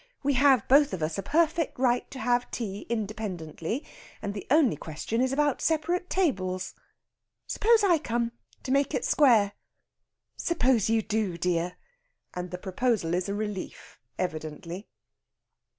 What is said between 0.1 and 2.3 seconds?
We have both of us a perfect right to